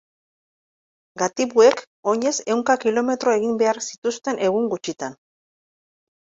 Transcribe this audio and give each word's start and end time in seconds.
Gatibuek 1.21 1.83
oinez 2.13 2.31
ehunka 2.53 2.77
kilometro 2.85 3.35
egin 3.41 3.61
behar 3.61 3.81
zituzten 3.91 4.43
egun 4.49 4.67
gutxitan. 4.73 5.21